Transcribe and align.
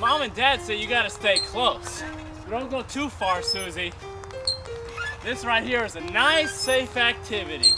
Mom 0.00 0.22
and 0.22 0.32
Dad 0.32 0.60
say 0.62 0.76
you 0.76 0.86
gotta 0.86 1.10
stay 1.10 1.38
close. 1.38 2.04
Don't 2.48 2.70
go 2.70 2.82
too 2.82 3.08
far, 3.08 3.42
Susie. 3.42 3.92
This 5.24 5.44
right 5.44 5.64
here 5.64 5.84
is 5.84 5.96
a 5.96 6.00
nice, 6.00 6.54
safe 6.54 6.96
activity. 6.96 7.72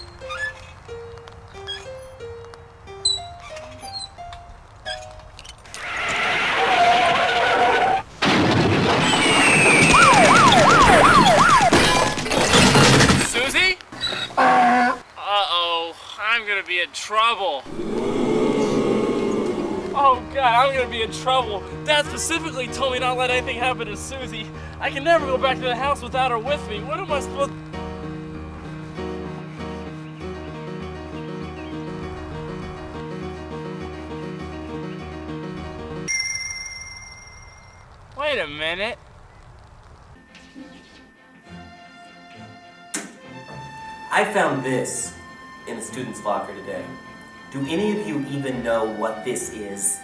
Susie? 13.24 13.78
Uh-oh, 14.36 15.96
I'm 16.20 16.46
gonna 16.46 16.62
be 16.62 16.80
in 16.80 16.90
trouble. 16.92 17.64
Oh 20.02 20.18
god, 20.32 20.70
I'm 20.70 20.74
gonna 20.74 20.88
be 20.88 21.02
in 21.02 21.12
trouble. 21.12 21.62
Dad 21.84 22.06
specifically 22.06 22.66
told 22.68 22.94
me 22.94 23.00
not 23.00 23.12
to 23.12 23.18
let 23.18 23.30
anything 23.30 23.58
happen 23.58 23.86
to 23.86 23.98
Susie. 23.98 24.50
I 24.80 24.90
can 24.90 25.04
never 25.04 25.26
go 25.26 25.36
back 25.36 25.58
to 25.58 25.62
the 25.62 25.76
house 25.76 26.00
without 26.00 26.30
her 26.30 26.38
with 26.38 26.66
me. 26.70 26.82
What 26.82 26.98
am 27.00 27.12
I 27.12 27.20
supposed 27.20 27.52
Wait 38.18 38.38
a 38.38 38.46
minute. 38.46 38.98
I 44.10 44.24
found 44.32 44.64
this 44.64 45.12
in 45.68 45.76
a 45.76 45.82
student's 45.82 46.24
locker 46.24 46.54
today. 46.54 46.82
Do 47.50 47.60
any 47.68 48.00
of 48.00 48.06
you 48.06 48.24
even 48.30 48.62
know 48.62 48.84
what 48.84 49.24
this 49.24 49.52
is? 49.52 49.98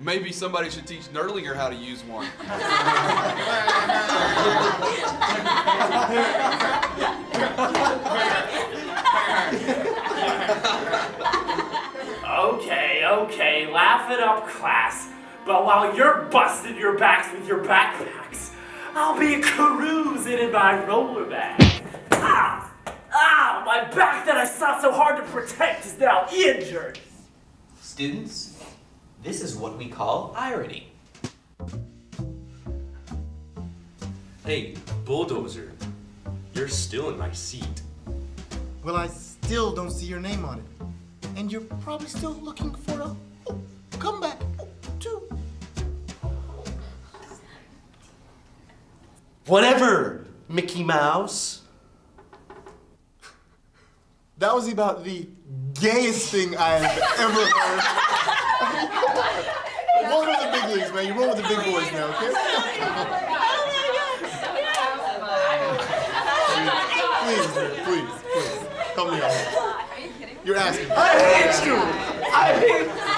Maybe 0.00 0.32
somebody 0.32 0.70
should 0.70 0.86
teach 0.86 1.02
Nerdlinger 1.12 1.54
how 1.54 1.68
to 1.68 1.76
use 1.76 2.02
one. 2.04 2.26
Okay, 12.40 13.02
okay, 13.04 13.70
laugh 13.72 14.10
it 14.10 14.20
up, 14.20 14.48
class. 14.48 15.08
But 15.44 15.64
while 15.64 15.94
you're 15.96 16.22
busting 16.30 16.76
your 16.76 16.96
backs 16.96 17.32
with 17.32 17.46
your 17.46 17.64
backpacks, 17.64 18.52
I'll 18.94 19.18
be 19.18 19.40
cruising 19.40 20.38
in 20.38 20.52
my 20.52 20.84
roller 20.86 21.26
bag. 21.26 21.82
Ah! 22.12 22.69
My 23.70 23.84
back 23.84 24.26
that 24.26 24.36
I 24.36 24.46
sought 24.46 24.82
so 24.82 24.90
hard 24.90 25.16
to 25.18 25.22
protect 25.30 25.86
is 25.86 25.96
now 25.96 26.26
injured. 26.34 26.98
Students, 27.80 28.60
this 29.22 29.40
is 29.40 29.54
what 29.54 29.78
we 29.78 29.86
call 29.86 30.34
irony. 30.36 30.88
Hey, 34.44 34.74
bulldozer, 35.04 35.70
you're 36.52 36.66
still 36.66 37.10
in 37.10 37.16
my 37.16 37.30
seat. 37.30 37.82
Well, 38.82 38.96
I 38.96 39.06
still 39.06 39.72
don't 39.72 39.92
see 39.92 40.06
your 40.06 40.18
name 40.18 40.44
on 40.44 40.58
it. 40.58 41.28
And 41.36 41.52
you're 41.52 41.60
probably 41.60 42.08
still 42.08 42.32
looking 42.42 42.74
for 42.74 43.00
a 43.00 43.16
oh, 43.46 43.58
comeback, 44.00 44.40
oh, 44.58 44.66
too. 44.98 45.28
Whatever, 49.46 50.26
Mickey 50.48 50.82
Mouse. 50.82 51.59
That 54.40 54.54
was 54.54 54.72
about 54.72 55.04
the 55.04 55.28
gayest 55.78 56.30
thing 56.30 56.56
I 56.56 56.70
have 56.78 56.96
ever 57.20 57.44
heard. 57.44 57.80
roll 60.08 60.24
with 60.24 60.40
the 60.40 60.48
big 60.50 60.64
leagues, 60.76 60.90
man. 60.94 61.06
You 61.08 61.12
roll 61.12 61.28
with 61.28 61.36
the 61.36 61.42
big 61.42 61.58
boys 61.58 61.92
now, 61.92 62.08
okay? 62.08 62.32
Please, 67.20 67.48
man, 67.54 67.70
please, 67.84 68.08
please. 68.32 68.64
Help 68.94 69.12
me 69.12 69.20
out. 69.20 69.28
Are 69.28 70.00
you 70.00 70.08
kidding? 70.18 70.38
You're 70.42 70.56
asking. 70.56 70.90
I 70.90 71.08
hate 71.20 71.66
you! 71.66 71.76
I 71.76 72.56
hate 72.58 72.88
everyone! 72.88 73.09